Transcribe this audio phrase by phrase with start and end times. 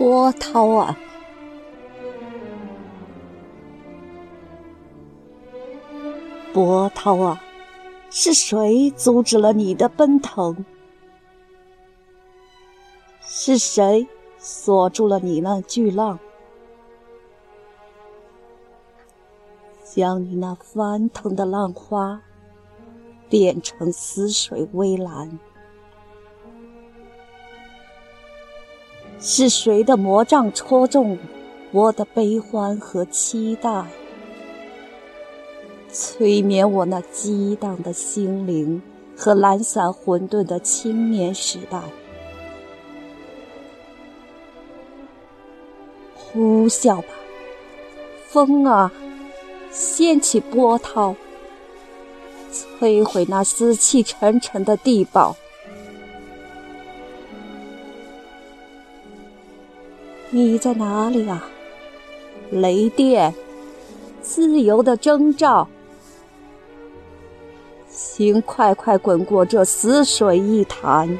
[0.00, 0.96] 波涛啊，
[6.54, 7.42] 波涛啊，
[8.08, 10.64] 是谁阻止了你的奔腾？
[13.20, 14.08] 是谁
[14.38, 16.18] 锁住了你那巨浪，
[19.84, 22.22] 将你那翻腾的浪花
[23.28, 25.38] 变成死水微澜？
[29.22, 31.18] 是谁的魔杖戳中
[31.72, 33.84] 我的悲欢和期待，
[35.92, 38.80] 催眠我那激荡的心灵
[39.14, 41.78] 和懒散混沌的青年时代？
[46.16, 47.08] 呼啸吧，
[48.26, 48.90] 风啊，
[49.70, 51.14] 掀起波涛，
[52.80, 55.36] 摧毁那死气沉沉的地堡。
[60.32, 61.44] 你在哪里啊？
[62.50, 63.34] 雷电，
[64.22, 65.66] 自由的征兆，
[67.90, 71.18] 请快快滚过这死水一潭。